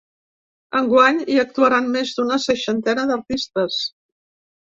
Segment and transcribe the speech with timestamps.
[0.77, 3.77] Enguany, hi actuaran més d’una seixantena d’artistes.